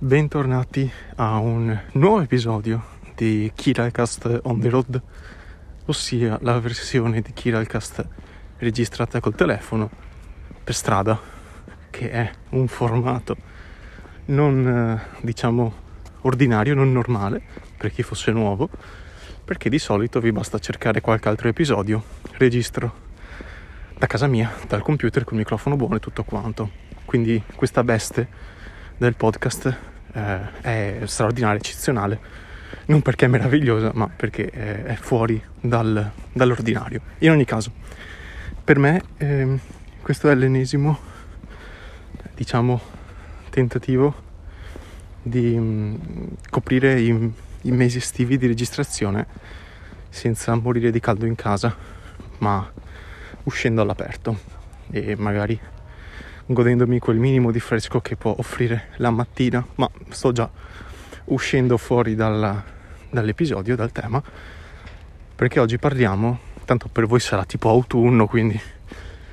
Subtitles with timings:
[0.00, 2.84] Bentornati a un nuovo episodio
[3.16, 5.02] di Kiralcast on the road,
[5.86, 8.06] ossia la versione di Kiralcast
[8.58, 9.90] registrata col telefono
[10.62, 11.18] per strada,
[11.90, 13.36] che è un formato
[14.26, 15.74] non eh, diciamo
[16.20, 17.42] ordinario, non normale
[17.76, 18.70] per chi fosse nuovo,
[19.44, 22.04] perché di solito vi basta cercare qualche altro episodio,
[22.34, 23.06] registro
[23.98, 26.70] da casa mia, dal computer con il microfono buono e tutto quanto.
[27.04, 28.57] Quindi questa veste
[28.98, 29.76] del podcast
[30.12, 32.20] eh, è straordinaria, eccezionale,
[32.86, 37.00] non perché è meravigliosa, ma perché è, è fuori dal, dall'ordinario.
[37.18, 37.72] In ogni caso,
[38.62, 39.58] per me eh,
[40.02, 40.98] questo è l'ennesimo,
[42.34, 42.80] diciamo,
[43.50, 44.26] tentativo
[45.22, 49.26] di mh, mm, coprire i, i mesi estivi di registrazione
[50.08, 51.74] senza morire di caldo in casa,
[52.38, 52.68] ma
[53.44, 54.56] uscendo all'aperto
[54.90, 55.58] e magari
[56.48, 60.50] godendomi quel minimo di fresco che può offrire la mattina, ma sto già
[61.26, 62.62] uscendo fuori dalla,
[63.10, 64.22] dall'episodio, dal tema,
[65.34, 68.60] perché oggi parliamo, tanto per voi sarà tipo autunno, quindi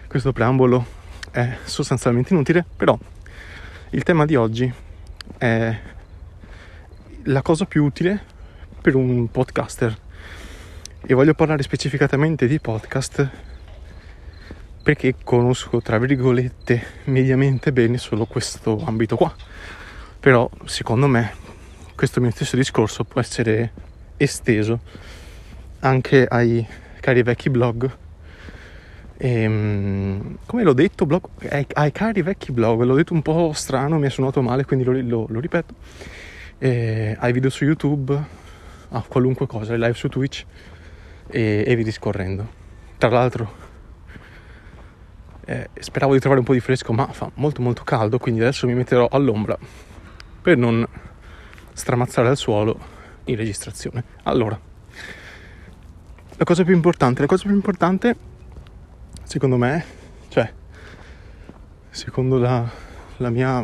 [0.08, 0.86] questo preambolo
[1.32, 2.98] è sostanzialmente inutile, però
[3.90, 4.72] il tema di oggi
[5.38, 5.80] è
[7.24, 8.24] la cosa più utile
[8.82, 9.98] per un podcaster.
[11.08, 13.30] E voglio parlare specificatamente di podcast
[14.86, 19.34] perché conosco tra virgolette mediamente bene solo questo ambito qua.
[20.20, 21.34] Però secondo me
[21.96, 23.72] questo mio stesso discorso può essere
[24.16, 24.82] esteso
[25.80, 26.64] anche ai
[27.00, 27.98] cari vecchi blog.
[29.18, 33.54] E, ehm, come l'ho detto blog, ai, ai, cari vecchi blog l'ho detto un po'
[33.56, 35.74] strano mi è suonato male quindi lo, lo, lo ripeto.
[36.60, 38.24] E, ai video su youtube
[38.90, 40.46] a qualunque cosa ai live su twitch
[41.26, 42.48] e, e vi discorrendo.
[43.00, 43.65] Tra l'altro
[45.46, 48.68] eh, speravo di trovare un po' di fresco, ma fa molto molto caldo, quindi adesso
[48.68, 49.58] mi metterò all'ombra
[50.42, 50.86] per non
[51.74, 52.80] stramazzare al suolo
[53.26, 54.04] in registrazione.
[54.24, 54.60] Allora,
[56.38, 58.16] la cosa più importante, la cosa più importante,
[59.24, 59.86] secondo me,
[60.30, 60.52] cioè,
[61.90, 62.70] secondo la,
[63.18, 63.64] la mia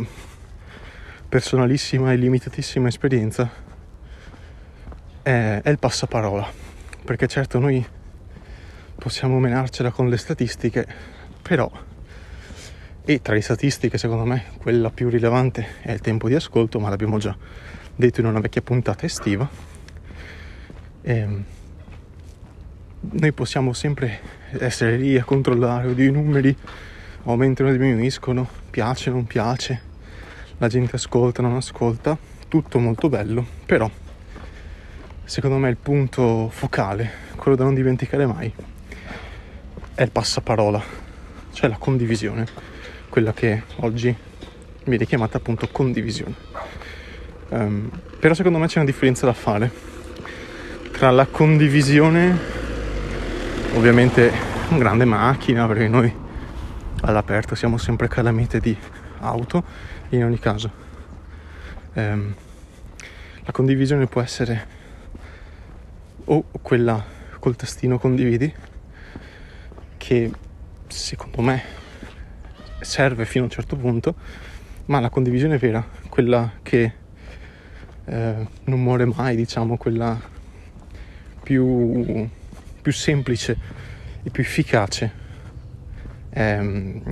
[1.28, 3.50] personalissima e limitatissima esperienza,
[5.22, 6.47] è, è il passaparola.
[7.03, 7.85] Perché certo noi
[8.95, 10.88] possiamo menarcela con le statistiche,
[11.41, 11.69] però
[13.03, 16.90] e tra le statistiche secondo me quella più rilevante è il tempo di ascolto ma
[16.90, 17.35] l'abbiamo già
[17.96, 19.50] detto in una vecchia puntata estiva.
[21.02, 21.44] E ehm,
[23.00, 24.19] noi possiamo sempre
[24.59, 26.56] essere lì a controllare i numeri
[27.24, 29.81] aumentano o diminuiscono piace non piace
[30.58, 33.90] la gente ascolta non ascolta tutto molto bello però
[35.23, 38.53] secondo me il punto focale quello da non dimenticare mai
[39.96, 41.10] è il passaparola
[41.61, 42.47] cioè la condivisione,
[43.07, 44.16] quella che oggi
[44.85, 46.33] viene chiamata appunto condivisione.
[47.49, 47.88] Um,
[48.19, 49.72] però secondo me c'è una differenza da fare
[50.91, 52.35] tra la condivisione,
[53.75, 54.31] ovviamente
[54.69, 56.11] una grande macchina, perché noi
[57.01, 58.75] all'aperto siamo sempre calamite di
[59.19, 59.63] auto,
[60.09, 60.72] in ogni caso
[61.93, 62.33] um,
[63.43, 64.67] la condivisione può essere
[66.25, 67.05] o quella
[67.38, 68.51] col tastino condividi
[69.97, 70.31] che
[70.91, 71.63] secondo me
[72.81, 74.16] serve fino a un certo punto,
[74.85, 76.94] ma la condivisione vera, quella che
[78.06, 80.19] eh, non muore mai, diciamo, quella
[81.41, 82.28] più,
[82.81, 83.57] più semplice
[84.24, 85.12] e più efficace,
[86.29, 86.57] è,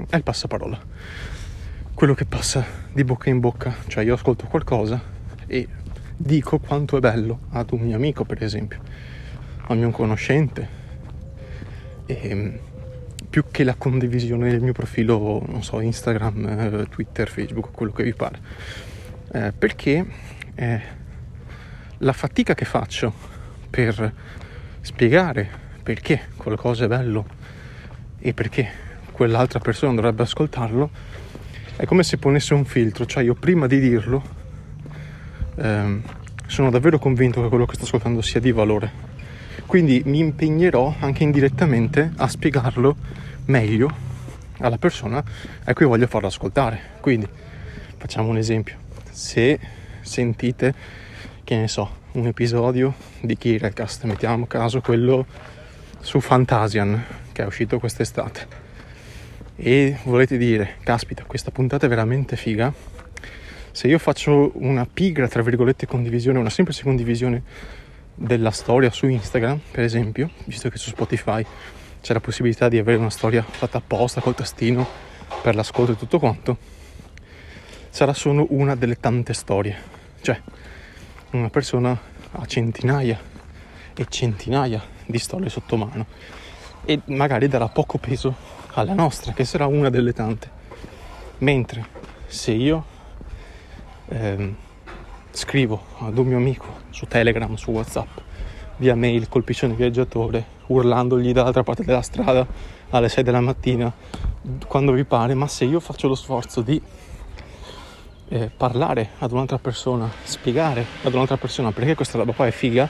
[0.10, 0.80] è il passaparola.
[1.94, 5.02] Quello che passa di bocca in bocca, cioè io ascolto qualcosa
[5.48, 5.68] e
[6.16, 8.80] dico quanto è bello ad un mio amico, per esempio,
[9.68, 10.78] a un mio conoscente.
[12.06, 12.60] E,
[13.30, 18.04] più che la condivisione del mio profilo, non so, Instagram, eh, Twitter, Facebook, quello che
[18.04, 18.40] vi pare.
[19.32, 20.06] Eh, perché
[20.56, 20.82] eh,
[22.00, 23.14] la fatica che faccio
[23.70, 24.14] per
[24.82, 25.48] spiegare
[25.84, 27.26] perché qualcosa è bello
[28.20, 28.68] e perché
[29.12, 30.90] quell'altra persona dovrebbe ascoltarlo
[31.76, 34.24] è come se ponesse un filtro, cioè io prima di dirlo
[35.56, 36.02] ehm,
[36.48, 38.92] sono davvero convinto che quello che sto ascoltando sia di valore
[39.70, 42.96] quindi mi impegnerò anche indirettamente a spiegarlo
[43.46, 43.88] meglio
[44.62, 45.24] alla persona
[45.64, 46.80] a cui voglio farlo ascoltare.
[47.00, 47.28] Quindi
[47.96, 48.78] facciamo un esempio.
[49.12, 49.60] Se
[50.02, 50.74] sentite,
[51.44, 55.28] che ne so, un episodio di Kiracast, mettiamo caso quello
[56.00, 58.48] su Fantasian che è uscito quest'estate
[59.56, 62.74] e volete dire, caspita, questa puntata è veramente figa,
[63.72, 67.44] se io faccio una pigra, tra virgolette, condivisione, una semplice condivisione
[68.20, 71.46] della storia su Instagram, per esempio, visto che su Spotify
[72.02, 74.86] c'è la possibilità di avere una storia fatta apposta col tastino
[75.42, 76.58] per l'ascolto e tutto quanto.
[77.90, 79.76] sarà solo una delle tante storie.
[80.22, 80.40] Cioè,
[81.32, 81.98] una persona
[82.32, 83.20] ha centinaia
[83.96, 86.06] e centinaia di storie sotto mano
[86.86, 88.36] e magari darà poco peso
[88.74, 90.58] alla nostra, che sarà una delle tante.
[91.40, 91.86] Mentre
[92.28, 92.86] se io
[94.10, 94.56] ehm,
[95.40, 98.10] scrivo ad un mio amico su Telegram, su WhatsApp,
[98.76, 102.46] via mail col piccione viaggiatore, urlandogli dall'altra parte della strada
[102.90, 103.92] alle 6 della mattina,
[104.68, 106.82] quando vi pare, ma se io faccio lo sforzo di
[108.28, 112.90] eh, parlare ad un'altra persona, spiegare ad un'altra persona perché questa roba qua è figa,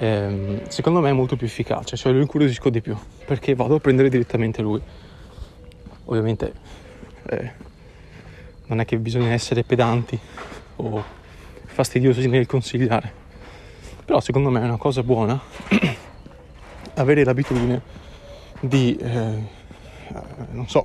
[0.00, 3.78] ehm, secondo me è molto più efficace, cioè lo incuriosisco di più, perché vado a
[3.78, 4.82] prendere direttamente lui.
[6.06, 6.52] Ovviamente
[7.26, 7.52] eh,
[8.66, 10.18] non è che bisogna essere pedanti
[10.76, 11.18] o
[11.80, 13.10] fastidiosi nel consigliare,
[14.04, 15.40] però secondo me è una cosa buona
[16.96, 17.80] avere l'abitudine
[18.60, 19.42] di, eh,
[20.50, 20.84] non so,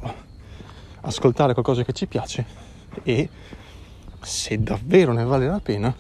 [1.02, 2.46] ascoltare qualcosa che ci piace
[3.04, 3.28] e
[4.22, 5.94] se davvero ne vale la pena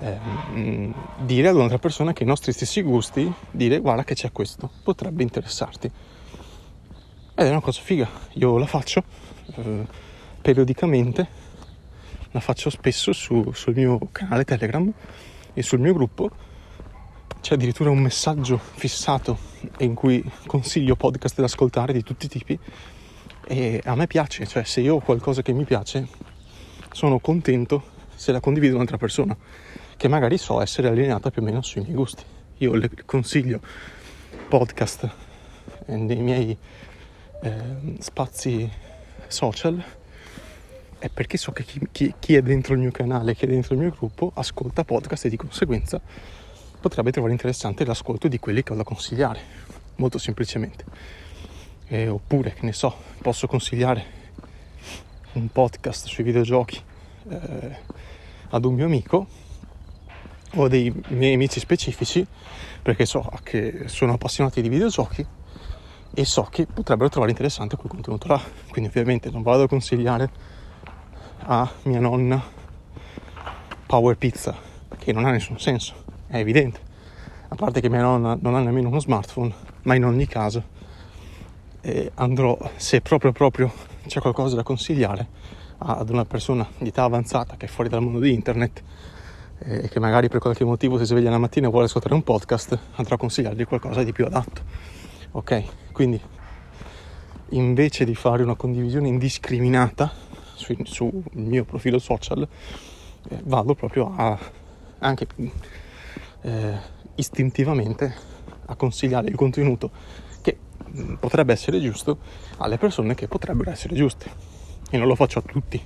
[0.00, 4.68] eh, dire ad un'altra persona che i nostri stessi gusti, dire guarda che c'è questo,
[4.82, 5.90] potrebbe interessarti.
[7.34, 9.02] Ed è una cosa figa, io la faccio
[9.54, 9.86] eh,
[10.42, 11.41] periodicamente,
[12.32, 14.90] la faccio spesso su, sul mio canale Telegram
[15.52, 16.30] e sul mio gruppo.
[17.40, 19.38] C'è addirittura un messaggio fissato
[19.78, 22.58] in cui consiglio podcast da ascoltare di tutti i tipi
[23.44, 26.06] e a me piace, cioè se io ho qualcosa che mi piace
[26.92, 27.82] sono contento
[28.14, 29.36] se la condivido un'altra persona
[29.96, 32.22] che magari so essere allineata più o meno sui miei gusti.
[32.58, 33.60] Io le consiglio
[34.48, 35.10] podcast
[35.86, 36.56] nei miei
[37.42, 38.70] eh, spazi
[39.26, 39.82] social
[41.02, 43.74] è perché so che chi, chi, chi, è dentro il mio canale, chi è dentro
[43.74, 46.00] il mio gruppo, ascolta podcast e di conseguenza
[46.80, 49.40] potrebbe trovare interessante l'ascolto di quelli che ho da consigliare,
[49.96, 50.84] molto semplicemente.
[51.88, 54.04] Eh, oppure, che ne so, posso consigliare
[55.32, 56.80] un podcast sui videogiochi
[57.30, 57.76] eh,
[58.50, 59.26] ad un mio amico
[60.54, 62.24] ho dei miei amici specifici
[62.80, 65.26] perché so che sono appassionati di videogiochi
[66.14, 68.40] e so che potrebbero trovare interessante quel contenuto là.
[68.68, 70.51] Quindi ovviamente non vado a consigliare
[71.44, 72.42] a mia nonna
[73.86, 74.54] Power Pizza,
[74.98, 75.94] che non ha nessun senso,
[76.26, 76.80] è evidente.
[77.48, 79.52] A parte che mia nonna non ha nemmeno uno smartphone,
[79.82, 80.62] ma in ogni caso
[81.80, 83.72] eh, andrò, se proprio proprio
[84.06, 85.26] c'è qualcosa da consigliare
[85.78, 88.82] ad una persona di età avanzata che è fuori dal mondo di internet,
[89.64, 92.78] e che magari per qualche motivo si sveglia la mattina e vuole ascoltare un podcast,
[92.94, 94.62] andrò a consigliargli qualcosa di più adatto.
[95.32, 95.92] Ok?
[95.92, 96.20] Quindi
[97.50, 100.30] invece di fare una condivisione indiscriminata
[100.62, 102.46] sul, sul mio profilo social,
[103.28, 104.38] eh, vado proprio a
[104.98, 105.26] anche
[106.42, 106.78] eh,
[107.16, 108.14] istintivamente
[108.66, 109.90] a consigliare il contenuto
[110.40, 110.56] che
[110.86, 112.18] mh, potrebbe essere giusto
[112.58, 114.30] alle persone che potrebbero essere giuste.
[114.90, 115.82] E non lo faccio a tutti.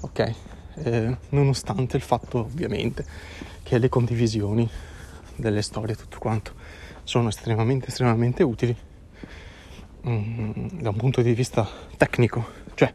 [0.00, 0.34] Ok?
[0.82, 3.04] eh, nonostante il fatto ovviamente
[3.62, 4.68] che le condivisioni
[5.36, 6.52] delle storie tutto quanto
[7.04, 8.76] sono estremamente estremamente utili
[10.06, 12.92] mm, da un punto di vista tecnico, cioè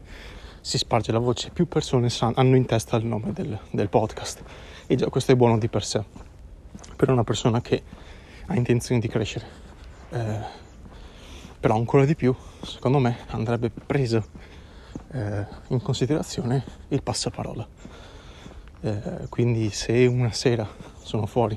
[0.66, 4.42] si sparge la voce, più persone hanno in testa il nome del, del podcast
[4.88, 6.02] e già questo è buono di per sé
[6.96, 7.84] per una persona che
[8.46, 9.46] ha intenzione di crescere.
[10.10, 10.40] Eh,
[11.60, 12.34] però ancora di più,
[12.64, 14.26] secondo me, andrebbe preso
[15.12, 17.68] eh, in considerazione il passaparola.
[18.80, 20.68] Eh, quindi se una sera
[20.98, 21.56] sono fuori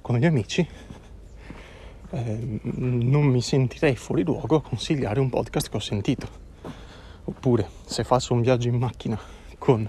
[0.00, 0.68] con gli amici,
[2.10, 6.45] eh, non mi sentirei fuori luogo a consigliare un podcast che ho sentito.
[7.28, 9.18] Oppure se faccio un viaggio in macchina
[9.58, 9.88] con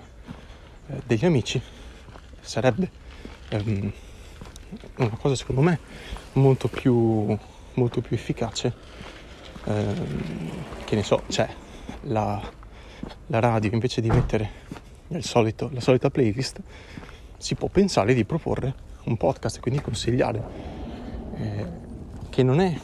[0.88, 1.62] eh, degli amici,
[2.42, 2.90] sarebbe
[3.50, 3.92] ehm,
[4.98, 5.80] una cosa secondo me
[6.34, 7.38] molto più,
[7.74, 8.74] molto più efficace.
[9.66, 10.50] Ehm,
[10.84, 11.48] che ne so, c'è
[12.04, 12.42] la,
[13.28, 14.50] la radio invece di mettere
[15.20, 16.60] solito, la solita playlist,
[17.38, 20.44] si può pensare di proporre un podcast e quindi consigliare,
[21.36, 21.66] eh,
[22.30, 22.76] che non è,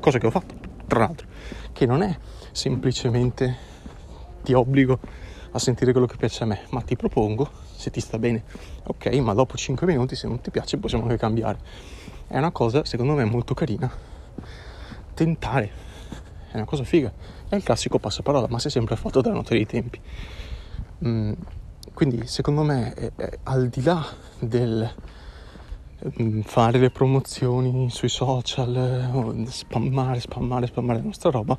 [0.00, 0.54] cosa che ho fatto
[0.86, 1.26] tra l'altro,
[1.72, 2.16] che non è
[2.50, 3.67] semplicemente
[4.48, 4.98] ti obbligo
[5.50, 8.44] a sentire quello che piace a me, ma ti propongo, se ti sta bene,
[8.84, 11.58] ok, ma dopo 5 minuti se non ti piace possiamo anche cambiare.
[12.26, 13.90] È una cosa secondo me molto carina,
[15.12, 15.70] tentare,
[16.50, 17.12] è una cosa figa,
[17.46, 20.00] è il classico passaparola, ma si è sempre fatto dalla notte dei tempi.
[21.04, 21.32] Mm,
[21.92, 24.02] quindi secondo me è, è, al di là
[24.38, 24.90] del
[26.22, 31.58] mm, fare le promozioni sui social, spammare, spammare, spammare la nostra roba,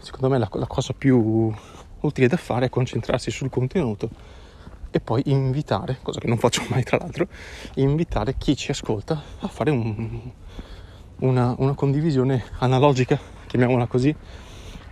[0.00, 1.52] secondo me la, la cosa più
[2.00, 4.08] utile da fare è concentrarsi sul contenuto
[4.90, 7.26] e poi invitare, cosa che non faccio mai tra l'altro,
[7.74, 10.20] invitare chi ci ascolta a fare un,
[11.18, 14.14] una, una condivisione analogica, chiamiamola così,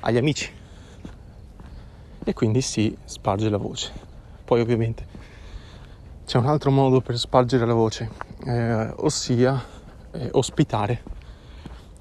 [0.00, 0.50] agli amici
[2.24, 3.92] e quindi si sparge la voce.
[4.44, 5.06] Poi ovviamente
[6.26, 8.10] c'è un altro modo per spargere la voce,
[8.44, 9.64] eh, ossia
[10.12, 11.02] eh, ospitare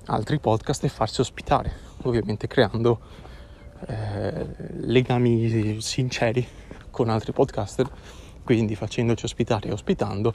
[0.08, 3.00] altri podcast e farsi ospitare, ovviamente creando
[3.88, 4.48] eh,
[4.80, 6.46] legami sinceri
[6.90, 7.90] con altri podcaster,
[8.44, 10.34] quindi facendoci ospitare e ospitando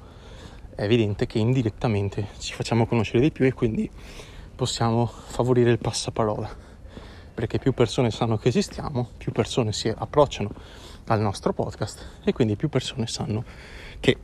[0.75, 3.91] è evidente che indirettamente ci facciamo conoscere di più e quindi
[4.55, 6.49] possiamo favorire il passaparola,
[7.35, 10.51] perché più persone sanno che esistiamo, più persone si approcciano
[11.07, 13.45] al nostro podcast e quindi più persone sanno
[14.01, 14.17] che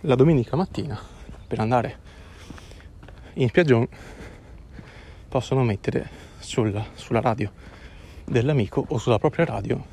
[0.00, 0.98] la domenica mattina
[1.46, 1.98] per andare
[3.34, 3.88] in spiaggione
[5.28, 7.50] possono mettere sul, sulla radio
[8.24, 9.84] dell'amico o sulla propria radio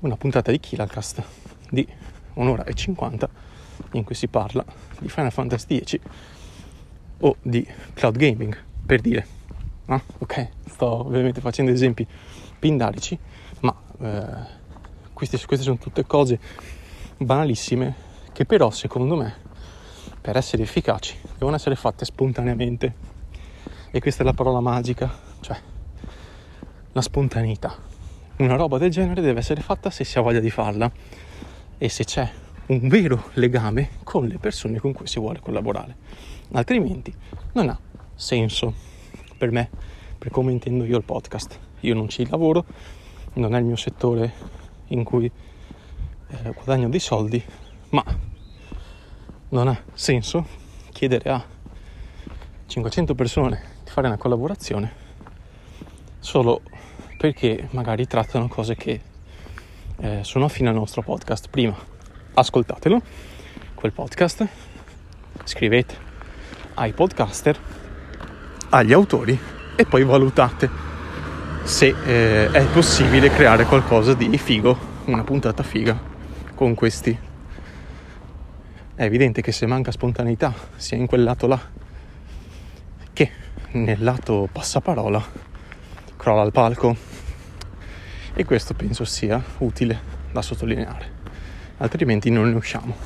[0.00, 1.22] una puntata di Killalcast
[1.70, 1.86] di
[2.34, 3.28] un'ora e cinquanta
[3.92, 4.64] in cui si parla
[4.98, 5.98] di Final Fantasy X
[7.20, 9.26] o di cloud gaming, per dire.
[9.86, 12.06] Ah, ok, sto ovviamente facendo esempi
[12.58, 13.18] pindarici,
[13.60, 14.60] ma eh,
[15.12, 16.38] queste, queste sono tutte cose
[17.16, 19.34] banalissime che però secondo me
[20.20, 23.11] per essere efficaci devono essere fatte spontaneamente.
[23.94, 25.60] E questa è la parola magica, cioè
[26.92, 27.76] la spontaneità.
[28.38, 30.90] Una roba del genere deve essere fatta se si ha voglia di farla
[31.76, 32.26] e se c'è
[32.68, 35.94] un vero legame con le persone con cui si vuole collaborare.
[36.52, 37.14] Altrimenti
[37.52, 37.78] non ha
[38.14, 38.72] senso
[39.36, 39.68] per me,
[40.16, 41.58] per come intendo io il podcast.
[41.80, 42.64] Io non ci lavoro,
[43.34, 44.32] non è il mio settore
[44.86, 45.30] in cui
[46.28, 47.44] eh, guadagno dei soldi,
[47.90, 48.02] ma
[49.50, 50.46] non ha senso
[50.92, 51.44] chiedere a
[52.64, 54.90] 500 persone fare una collaborazione
[56.18, 56.62] solo
[57.18, 59.00] perché magari trattano cose che
[59.98, 61.50] eh, sono affine al nostro podcast.
[61.50, 61.76] Prima
[62.32, 63.02] ascoltatelo,
[63.74, 64.48] quel podcast,
[65.44, 65.94] scrivete
[66.72, 67.58] ai podcaster,
[68.70, 69.38] agli autori
[69.76, 70.70] e poi valutate
[71.64, 76.00] se eh, è possibile creare qualcosa di figo, una puntata figa
[76.54, 77.18] con questi.
[78.94, 81.80] È evidente che se manca spontaneità sia in quel lato là
[83.72, 85.22] nel lato passaparola
[86.16, 86.96] crolla il palco
[88.34, 90.00] e questo penso sia utile
[90.32, 91.20] da sottolineare
[91.82, 92.96] altrimenti non ne usciamo.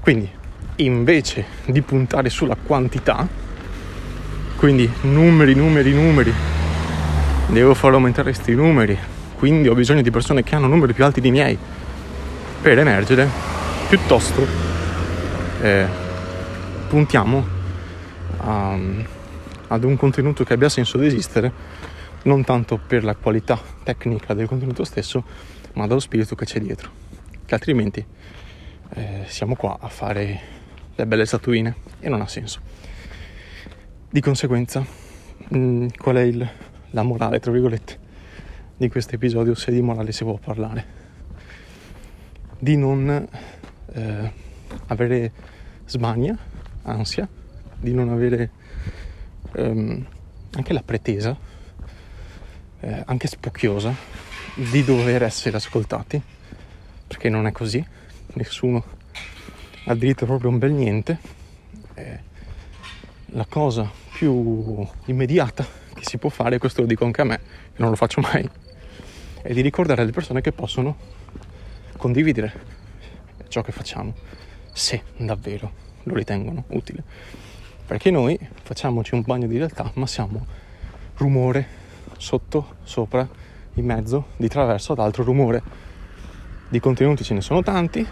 [0.00, 0.28] Quindi
[0.76, 3.26] invece di puntare sulla quantità,
[4.56, 6.32] quindi numeri, numeri, numeri,
[7.48, 8.96] devo far aumentare questi numeri,
[9.36, 11.58] quindi ho bisogno di persone che hanno numeri più alti di miei
[12.60, 13.28] per emergere,
[13.88, 14.46] piuttosto
[15.60, 15.86] eh,
[16.88, 17.46] puntiamo
[18.38, 18.78] a,
[19.68, 21.52] ad un contenuto che abbia senso di esistere,
[22.22, 25.24] non tanto per la qualità tecnica del contenuto stesso,
[25.74, 27.06] ma dallo spirito che c'è dietro
[27.48, 28.04] che altrimenti
[28.90, 30.40] eh, siamo qua a fare
[30.94, 32.60] le belle statuine e non ha senso.
[34.10, 34.84] Di conseguenza,
[35.48, 36.46] mh, mm, qual è il,
[36.90, 37.98] la morale, tra virgolette,
[38.76, 40.84] di questo episodio, se di morale si può parlare?
[42.58, 43.26] Di non
[43.94, 44.32] eh,
[44.88, 45.32] avere
[45.86, 46.36] smania,
[46.82, 47.26] ansia,
[47.78, 48.50] di non avere
[49.54, 50.06] ehm,
[50.52, 51.36] anche la pretesa,
[52.80, 53.94] eh, anche spocchiosa,
[54.54, 56.20] di dover essere ascoltati
[57.06, 57.84] perché non è così,
[58.34, 58.84] nessuno
[59.84, 61.18] ha diritto proprio a un bel niente.
[61.94, 62.26] Eh,
[63.32, 67.80] la cosa più immediata che si può fare, questo lo dico anche a me, che
[67.80, 68.48] non lo faccio mai,
[69.42, 70.96] è di ricordare alle persone che possono
[71.96, 72.52] condividere
[73.48, 74.14] ciò che facciamo,
[74.72, 77.02] se davvero lo ritengono utile.
[77.88, 80.44] Perché noi facciamoci un bagno di realtà, ma siamo
[81.16, 81.66] rumore
[82.18, 83.26] sotto, sopra,
[83.72, 85.62] in mezzo, di traverso ad altro rumore.
[86.68, 88.06] Di contenuti ce ne sono tanti,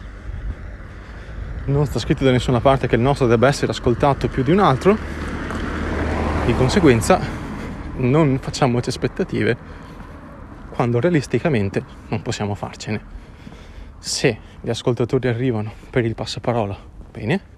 [1.66, 4.60] non sta scritto da nessuna parte che il nostro debba essere ascoltato più di un
[4.60, 4.96] altro,
[6.46, 7.20] di conseguenza
[7.96, 9.58] non facciamoci aspettative
[10.70, 12.98] quando realisticamente non possiamo farcene.
[13.98, 16.78] Se gli ascoltatori arrivano per il passaparola,
[17.12, 17.55] bene,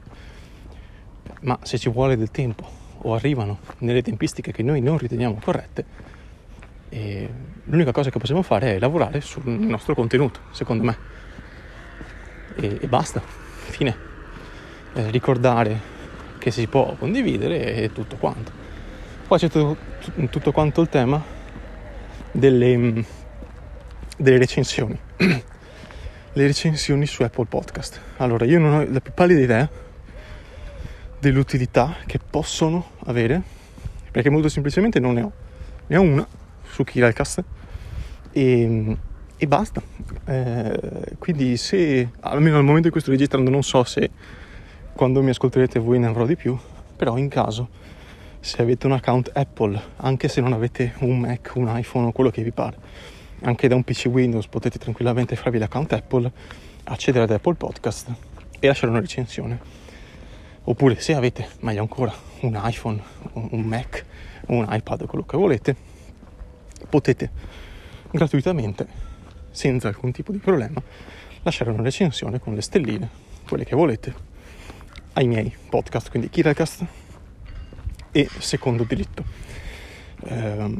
[1.43, 2.69] ma se ci vuole del tempo
[3.03, 5.85] o arrivano nelle tempistiche che noi non riteniamo corrette,
[7.65, 10.97] l'unica cosa che possiamo fare è lavorare sul nostro contenuto, secondo me.
[12.57, 14.07] E, e basta, fine.
[14.95, 15.97] Eh, ricordare
[16.39, 18.51] che si può condividere e tutto quanto.
[19.27, 19.77] Poi c'è tutto,
[20.31, 21.23] tutto quanto il tema
[22.33, 23.01] delle, mm,
[24.17, 24.99] delle recensioni.
[26.33, 28.01] Le recensioni su Apple Podcast.
[28.19, 29.69] Allora, io non ho la più pallida idea
[31.19, 33.43] dell'utilità che possono avere,
[34.11, 35.33] perché molto semplicemente non ne ho.
[35.87, 36.27] Ne ho una
[36.71, 37.43] su Kiralcast
[38.33, 38.97] e,
[39.37, 39.83] e basta.
[40.25, 44.11] Eh, quindi se, almeno al momento in cui sto registrando, non so se
[44.93, 46.59] quando mi ascolterete voi ne avrò di più,
[46.97, 47.69] però in caso
[48.41, 52.31] se avete un account Apple, anche se non avete un Mac, un iPhone o quello
[52.31, 52.77] che vi pare,
[53.43, 56.31] anche da un PC Windows potete tranquillamente farvi l'account Apple,
[56.85, 58.09] accedere ad Apple Podcast
[58.59, 59.87] e lasciare una recensione.
[60.69, 64.05] Oppure se avete, meglio ancora, un iPhone, un Mac,
[64.49, 65.75] un iPad, quello che volete,
[66.91, 67.31] potete
[68.11, 68.87] gratuitamente,
[69.51, 70.79] senza alcun tipo di problema,
[71.41, 73.09] lasciare una recensione con le stelline,
[73.49, 74.15] quelle che volete,
[75.15, 76.85] ai miei podcast, quindi Kiracast
[78.13, 79.25] e Secondo Diritto.
[80.23, 80.75] Eh,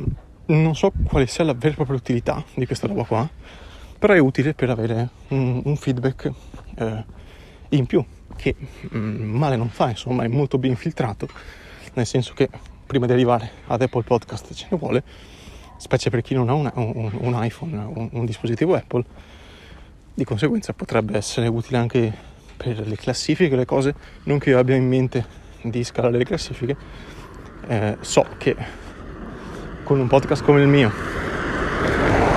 [0.45, 3.27] non so quale sia la vera e propria utilità di questa roba qua,
[3.99, 6.31] però è utile per avere un, un feedback
[6.77, 7.05] eh,
[7.71, 8.05] in più,
[8.39, 8.55] che
[8.95, 11.29] mm, male non fa, insomma, è molto ben filtrato,
[11.95, 12.49] nel senso che
[12.87, 15.03] prima di arrivare ad Apple Podcast ce ne vuole,
[15.77, 19.05] specie per chi non ha una, un, un, iPhone, un, un dispositivo Apple,
[20.15, 22.13] di conseguenza potrebbe essere utile anche
[22.57, 25.25] per le classifiche, le cose, non che io abbia in mente
[25.63, 26.77] di scalare le classifiche,
[27.67, 28.57] eh, so che
[29.83, 30.91] con un podcast come il mio,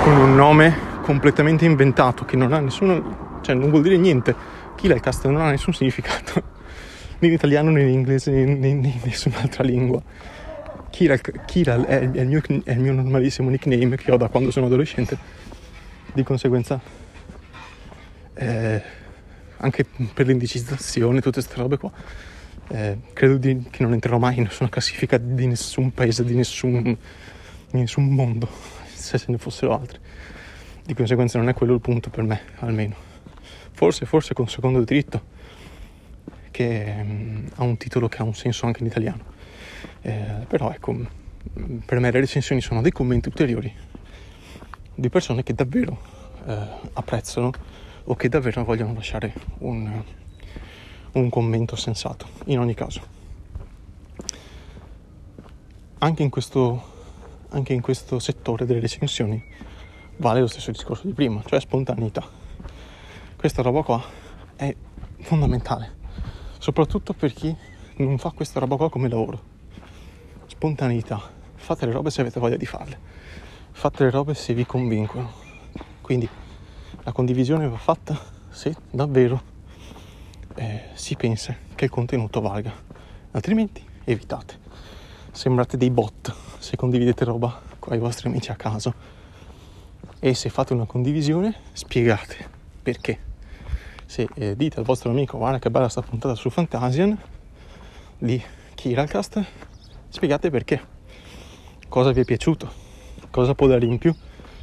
[0.04, 4.36] con un nome completamente inventato che non ha nessuno, cioè non vuol dire niente,
[4.82, 6.42] Killercast non ha nessun significato,
[7.20, 10.02] né in italiano né in inglese né, né in nessun'altra lingua.
[10.90, 14.50] Kiral, Kiral è, è, il mio, è il mio normalissimo nickname che ho da quando
[14.50, 15.16] sono adolescente,
[16.14, 16.82] di conseguenza
[18.34, 18.82] eh,
[19.58, 21.92] anche per l'indicizzazione, tutte queste robe qua.
[22.70, 26.98] Eh, credo di, che non entrerò mai in nessuna classifica di nessun paese, di nessun
[27.74, 28.50] in nessun mondo,
[28.92, 30.00] se ce ne fossero altri.
[30.84, 33.11] Di conseguenza non è quello il punto per me, almeno.
[33.82, 35.24] Forse, forse con secondo diritto,
[36.52, 39.24] che um, ha un titolo che ha un senso anche in italiano.
[40.04, 40.96] Eh, però ecco,
[41.84, 43.74] per me le recensioni sono dei commenti ulteriori
[44.94, 46.00] di persone che davvero
[46.46, 47.50] eh, apprezzano
[48.04, 50.04] o che davvero vogliono lasciare un,
[51.14, 52.28] un commento sensato.
[52.46, 53.02] In ogni caso.
[55.98, 57.00] Anche in questo
[57.50, 59.44] anche in questo settore delle recensioni
[60.18, 62.41] vale lo stesso discorso di prima, cioè spontaneità.
[63.42, 64.00] Questa roba qua
[64.56, 64.76] è
[65.22, 65.96] fondamentale,
[66.60, 67.54] soprattutto per chi
[67.96, 69.42] non fa questa roba qua come lavoro.
[70.46, 71.20] Spontaneità,
[71.56, 73.00] fate le robe se avete voglia di farle,
[73.72, 75.32] fate le robe se vi convincono.
[76.02, 76.30] Quindi
[77.02, 78.16] la condivisione va fatta
[78.52, 79.42] se davvero
[80.54, 82.72] eh, si pensa che il contenuto valga,
[83.32, 84.60] altrimenti evitate.
[85.32, 88.94] Sembrate dei bot se condividete roba con i vostri amici a caso
[90.20, 92.48] e se fate una condivisione spiegate
[92.84, 93.30] perché.
[94.12, 97.18] Se eh, dite al vostro amico guarda che bella sta puntata su Fantasian
[98.18, 98.44] di
[98.76, 99.42] Kiralcast,
[100.10, 100.82] spiegate perché.
[101.88, 102.70] Cosa vi è piaciuto,
[103.30, 104.14] cosa può dare in più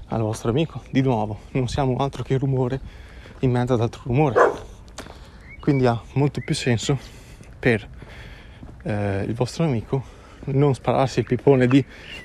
[0.08, 0.82] al vostro amico.
[0.90, 2.78] Di nuovo, non siamo altro che rumore
[3.38, 4.34] in mezzo ad altro rumore.
[5.60, 6.98] Quindi ha molto più senso
[7.58, 7.88] per
[8.82, 10.04] eh, il vostro amico
[10.44, 11.82] non spararsi il pippone di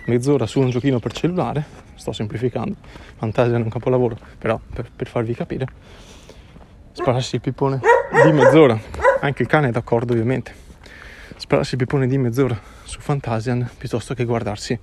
[0.08, 1.64] mezz'ora su un giochino per cellulare,
[1.96, 2.76] sto semplificando,
[3.16, 5.68] fantasia è un capolavoro, però per, per farvi capire,
[6.94, 7.82] spararsi il pippone
[8.24, 8.80] di mezz'ora,
[9.20, 10.54] anche il cane è d'accordo ovviamente,
[11.36, 14.80] spararsi il pippone di mezz'ora su Fantasian piuttosto che guardarsi,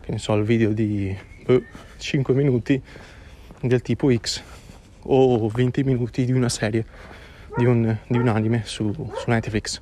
[0.00, 1.64] che ne so, il video di eh,
[1.96, 2.80] 5 minuti
[3.62, 4.42] del tipo X
[5.02, 6.84] o 20 minuti di una serie,
[7.56, 9.80] di un, di un anime su, su Netflix.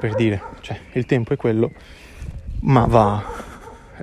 [0.00, 1.70] Per dire, cioè il tempo è quello,
[2.60, 3.22] ma va,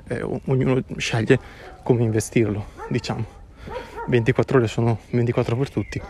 [0.06, 1.40] eh, ognuno sceglie
[1.82, 3.36] come investirlo, diciamo.
[4.06, 6.00] 24 ore sono 24 per tutti,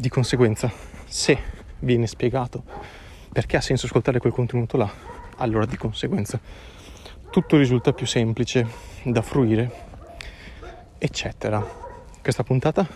[0.00, 0.72] di conseguenza
[1.04, 1.38] se
[1.80, 2.64] viene spiegato
[3.30, 4.90] perché ha senso ascoltare quel contenuto là,
[5.36, 6.40] allora di conseguenza
[7.30, 8.66] tutto risulta più semplice
[9.04, 9.70] da fruire,
[10.96, 11.62] eccetera.
[12.22, 12.88] Questa puntata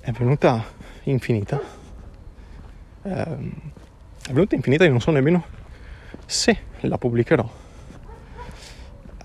[0.00, 0.62] è venuta
[1.04, 1.60] infinita.
[3.02, 3.52] Ehm,
[4.26, 5.44] è venuta infinita e non so nemmeno
[6.26, 7.48] se la pubblicherò.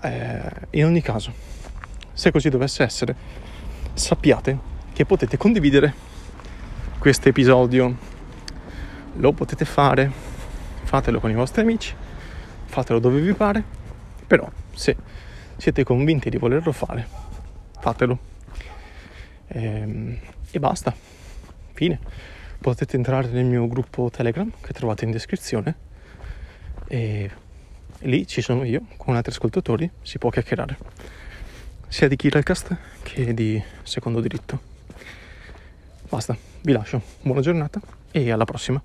[0.02, 1.32] Eh, in ogni caso,
[2.12, 3.16] se così dovesse essere,
[3.92, 4.58] sappiate
[4.92, 6.08] che potete condividere
[7.00, 7.96] questo episodio.
[9.14, 10.12] Lo potete fare,
[10.82, 11.94] fatelo con i vostri amici,
[12.66, 13.64] fatelo dove vi pare,
[14.26, 14.94] però se
[15.56, 17.08] siete convinti di volerlo fare,
[17.80, 18.18] fatelo.
[19.46, 20.18] E, ehm,
[20.50, 20.94] e basta.
[21.72, 21.98] Fine
[22.60, 25.74] potete entrare nel mio gruppo Telegram che trovate in descrizione
[26.86, 27.30] e
[28.00, 30.76] lì ci sono io con altri ascoltatori, si può chiacchierare
[31.88, 34.60] sia di Kiralcast che di Secondo Diritto.
[36.10, 38.80] Basta, vi lascio, buona giornata e alla prossima.